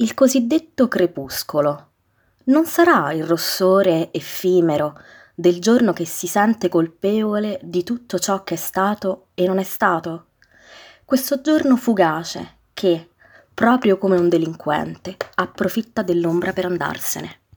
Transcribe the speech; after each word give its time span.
il 0.00 0.14
cosiddetto 0.14 0.88
crepuscolo 0.88 1.88
non 2.44 2.64
sarà 2.64 3.12
il 3.12 3.22
rossore 3.22 4.10
effimero 4.12 4.98
del 5.34 5.60
giorno 5.60 5.92
che 5.92 6.06
si 6.06 6.26
sente 6.26 6.70
colpevole 6.70 7.60
di 7.62 7.84
tutto 7.84 8.18
ciò 8.18 8.42
che 8.42 8.54
è 8.54 8.56
stato 8.56 9.26
e 9.34 9.46
non 9.46 9.58
è 9.58 9.62
stato? 9.62 10.28
Questo 11.04 11.42
giorno 11.42 11.76
fugace 11.76 12.56
che, 12.72 13.10
proprio 13.52 13.98
come 13.98 14.16
un 14.16 14.30
delinquente, 14.30 15.18
approfitta 15.34 16.02
dell'ombra 16.02 16.54
per 16.54 16.64
andarsene. 16.64 17.39